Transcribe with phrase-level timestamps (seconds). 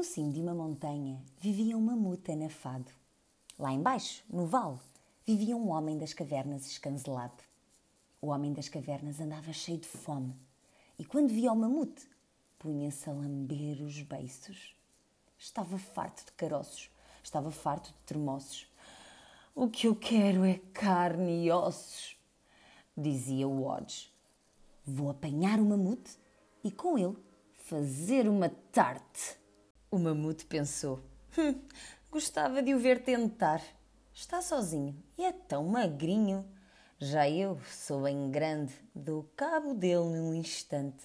[0.00, 2.90] cimo de uma montanha vivia um mamute anafado.
[3.58, 4.78] Lá embaixo, no vale,
[5.26, 7.42] vivia um homem das cavernas escancelado.
[8.20, 10.34] O homem das cavernas andava cheio de fome
[10.98, 12.08] e quando via o mamute,
[12.58, 14.76] punha-se a lamber os beiços.
[15.36, 16.90] Estava farto de caroços,
[17.22, 18.66] estava farto de termossos.
[19.54, 22.16] O que eu quero é carne e ossos,
[22.96, 24.12] dizia o Odds.
[24.84, 26.16] Vou apanhar o mamute
[26.62, 27.16] e com ele
[27.52, 29.41] fazer uma tarte.
[29.94, 31.00] O mamute pensou:
[31.36, 31.54] hum,
[32.10, 33.62] gostava de o ver tentar.
[34.10, 36.48] Está sozinho e é tão magrinho.
[36.98, 41.04] Já eu sou bem grande, dou cabo dele num instante.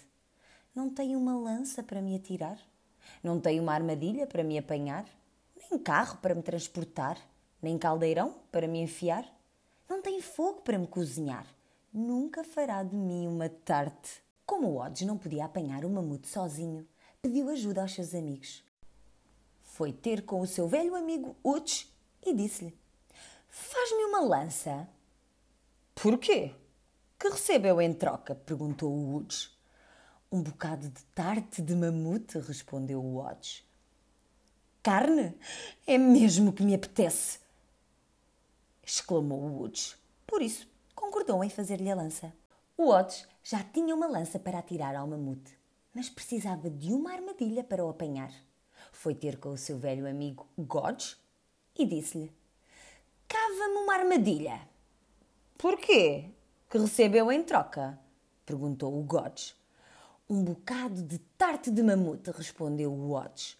[0.74, 2.58] Não tenho uma lança para me atirar,
[3.22, 5.04] não tenho uma armadilha para me apanhar,
[5.70, 7.18] nem carro para me transportar,
[7.62, 9.26] nem caldeirão para me enfiar.
[9.90, 11.46] Não tem fogo para me cozinhar,
[11.92, 14.24] nunca fará de mim uma tarte.
[14.46, 16.88] Como o Odds não podia apanhar o mamute sozinho,
[17.22, 18.66] pediu ajuda aos seus amigos
[19.78, 21.88] foi ter com o seu velho amigo Uts
[22.26, 22.76] e disse-lhe:
[23.48, 24.90] Faz-me uma lança.
[25.94, 26.56] Porquê?
[27.20, 28.34] Que recebeu em troca?
[28.34, 29.56] perguntou o Uts.
[30.32, 33.64] Um bocado de tarte de mamute, respondeu o Odds.
[34.82, 35.38] Carne?
[35.86, 37.40] É mesmo que me apetece!
[38.84, 39.96] exclamou o Woods.
[40.26, 42.34] Por isso, concordou em fazer-lhe a lança.
[42.76, 45.56] O Odds já tinha uma lança para atirar ao mamute,
[45.94, 48.32] mas precisava de uma armadilha para o apanhar
[48.98, 51.16] foi ter com o seu velho amigo Godge
[51.78, 52.32] e disse-lhe:
[53.28, 54.68] Cava-me uma armadilha.
[55.56, 56.32] Porquê?
[56.68, 58.00] Que recebeu em troca?
[58.44, 59.56] perguntou o Godge.
[60.28, 63.56] Um bocado de tarte de mamute, respondeu o Godge.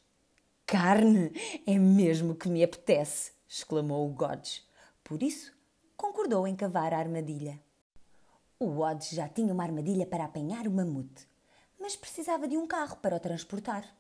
[0.66, 1.32] Carne
[1.68, 4.64] é mesmo que me apetece, exclamou o Godge.
[5.04, 5.54] Por isso,
[5.96, 7.62] concordou em cavar a armadilha.
[8.60, 11.28] O Odds já tinha uma armadilha para apanhar o mamute,
[11.80, 13.96] mas precisava de um carro para o transportar.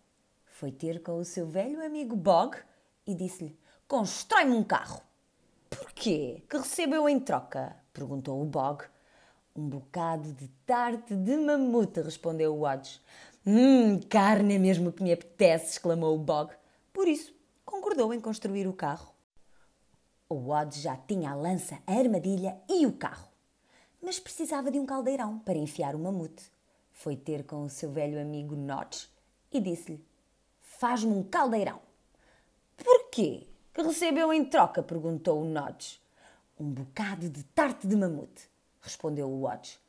[0.58, 2.58] Foi ter com o seu velho amigo Bog
[3.06, 3.56] e disse-lhe:
[3.88, 5.04] Constrói-me um carro.
[5.70, 6.42] Porquê?
[6.50, 7.76] Que recebeu em troca?
[7.94, 8.84] perguntou o Bog.
[9.56, 13.00] Um bocado de tarte de mamute, respondeu o Odds.
[13.46, 16.52] Hum, carne é mesmo que me apetece, exclamou o Bog.
[16.92, 19.14] Por isso, concordou em construir o carro.
[20.28, 23.30] O Odds já tinha a lança, a armadilha e o carro,
[24.02, 26.52] mas precisava de um caldeirão para enfiar o mamute.
[26.92, 29.06] Foi ter com o seu velho amigo Notch
[29.52, 30.07] e disse-lhe:
[30.78, 31.80] Faz-me um caldeirão.
[32.78, 33.48] Porquê?
[33.74, 34.84] Que recebeu em troca?
[34.84, 36.00] perguntou o Nodge.
[36.60, 38.48] Um bocado de tarte de mamute,
[38.80, 39.80] respondeu o Watch.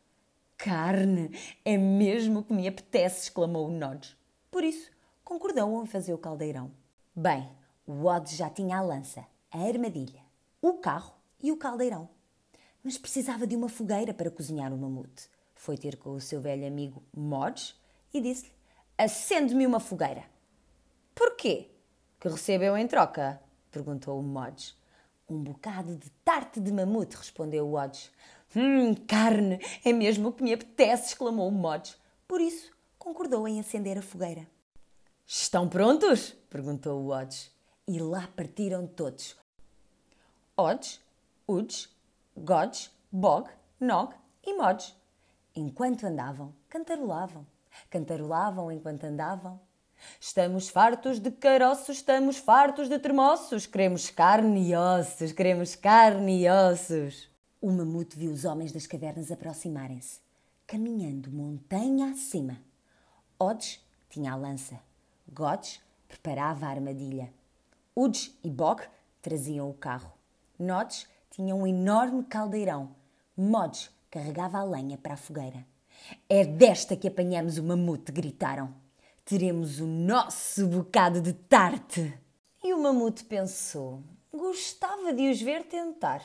[0.57, 1.31] Carne,
[1.63, 4.17] é mesmo que me apetece, exclamou o Nodge.
[4.51, 4.91] Por isso,
[5.23, 6.71] concordou em fazer o caldeirão.
[7.15, 7.47] Bem,
[7.87, 10.23] o Odd já tinha a lança, a armadilha,
[10.63, 12.09] o carro e o caldeirão.
[12.83, 15.29] Mas precisava de uma fogueira para cozinhar o mamute.
[15.55, 17.75] Foi ter com o seu velho amigo Modge
[18.13, 18.53] e disse-lhe:
[18.97, 20.38] Acende-me uma fogueira.
[21.19, 21.69] Porquê?
[22.21, 23.43] Que recebeu em troca?
[23.73, 24.73] perguntou o Modge.
[25.29, 28.13] Um bocado de tarte de mamute, respondeu o Odds.
[28.55, 31.97] Hum, carne, é mesmo o que me apetece, exclamou o Modge.
[32.29, 32.71] Por isso,
[33.01, 34.47] concordou em acender a fogueira.
[35.27, 36.37] Estão prontos?
[36.49, 37.51] perguntou o Odds.
[37.89, 39.37] E lá partiram todos.
[40.57, 41.01] Odds,
[41.49, 41.93] Uds,
[42.37, 43.51] Gods, Bog,
[43.81, 44.15] Nog
[44.47, 44.95] e Modge.
[45.57, 47.45] Enquanto andavam, cantarolavam.
[47.91, 49.61] Cantarolavam enquanto andavam
[50.21, 53.67] Estamos fartos de caroços, estamos fartos de termossos.
[53.67, 57.29] Queremos carne e ossos, queremos carne e ossos.
[57.61, 60.21] O mamute viu os homens das cavernas aproximarem-se,
[60.67, 62.59] caminhando montanha acima.
[63.39, 64.79] Odds tinha a lança.
[65.33, 67.33] Gods preparava a armadilha.
[67.95, 68.83] Uds e Bog
[69.21, 70.13] traziam o carro.
[70.59, 72.91] Nods tinha um enorme caldeirão.
[73.37, 75.65] Mods carregava a lenha para a fogueira.
[76.29, 78.73] É desta que apanhamos o mamute, gritaram
[79.29, 82.19] teremos o nosso bocado de tarte.
[82.65, 84.03] E o mamute pensou:
[84.33, 86.25] gostava de os ver tentar.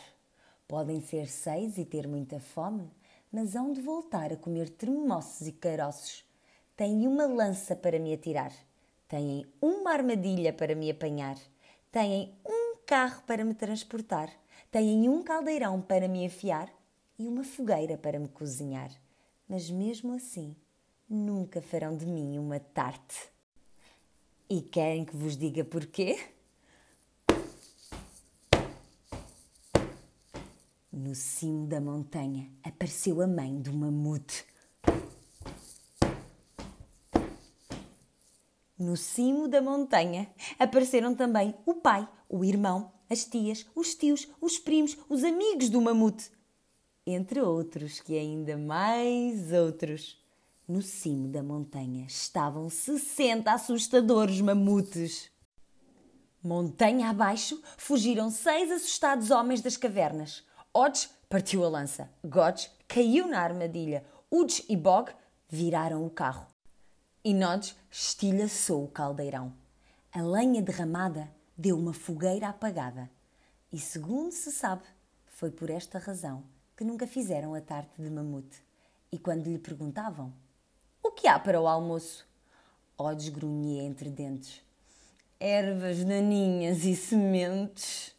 [0.66, 2.90] Podem ser seis e ter muita fome,
[3.30, 6.24] mas hão de voltar a comer termossos e caroços.
[6.78, 8.54] Têm uma lança para me atirar,
[9.10, 11.36] têm uma armadilha para me apanhar,
[11.92, 14.30] têm um carro para me transportar,
[14.72, 16.70] têm um caldeirão para me afiar
[17.20, 18.90] e uma fogueira para me cozinhar.
[19.46, 20.56] Mas mesmo assim,
[21.14, 23.30] nunca farão de mim uma tarte.
[24.50, 26.18] E querem que vos diga porquê?
[30.92, 34.46] No cimo da montanha apareceu a mãe do mamute.
[38.78, 40.30] No cimo da montanha
[40.60, 45.82] apareceram também o pai, o irmão, as tias, os tios, os primos, os amigos do
[45.82, 46.30] mamute,
[47.06, 50.23] entre outros que ainda mais outros.
[50.66, 55.30] No cimo da montanha estavam 60 assustadores mamutes.
[56.42, 60.42] Montanha abaixo fugiram seis assustados homens das cavernas.
[60.74, 62.10] Odds partiu a lança.
[62.24, 64.06] Godz caiu na armadilha.
[64.32, 65.12] Uds e Bog
[65.50, 66.48] viraram o carro.
[67.26, 69.54] E Nodz estilhaçou o caldeirão.
[70.14, 73.12] A lenha derramada deu uma fogueira apagada.
[73.70, 74.84] E segundo se sabe,
[75.26, 76.44] foi por esta razão
[76.78, 78.64] que nunca fizeram a tarte de mamute.
[79.12, 80.34] E quando lhe perguntavam:
[81.04, 82.26] O que há para o almoço?
[82.98, 84.62] Odds grunhia entre dentes:
[85.38, 88.16] Ervas daninhas e sementes.